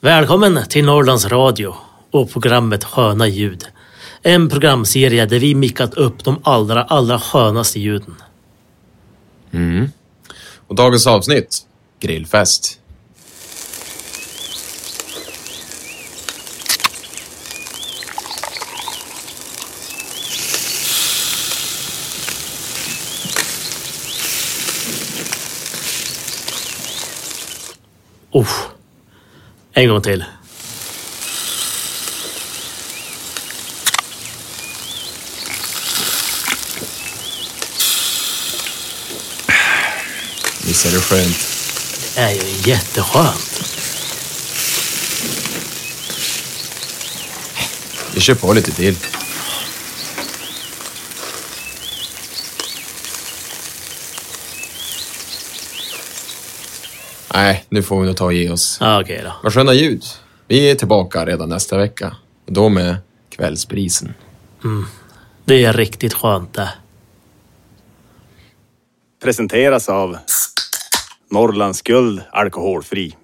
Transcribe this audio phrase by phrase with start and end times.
[0.00, 1.74] Välkommen till Norrlands Radio
[2.10, 3.64] och programmet Sköna ljud.
[4.22, 8.14] En programserie där vi mickat upp de allra, allra skönaste ljuden.
[10.66, 11.66] Och dagens avsnitt,
[12.00, 12.80] grillfest.
[28.32, 28.77] Uff.
[29.78, 30.24] En gång till.
[40.66, 41.48] Visst är det skönt?
[42.14, 43.62] Det är ju jätteskönt.
[48.14, 48.96] Vi kör på lite till.
[57.34, 58.78] Nej, nu får vi nog ta och ge oss.
[58.80, 59.32] Ja, Okej då.
[59.42, 60.04] Vad sköna ljud.
[60.48, 62.16] Vi är tillbaka redan nästa vecka.
[62.46, 62.96] Och då med
[63.28, 64.14] kvällsprisen.
[65.44, 66.68] Det är riktigt skönt det.
[69.22, 70.16] presenteras av
[71.30, 73.16] Norrlands Guld Alkoholfri.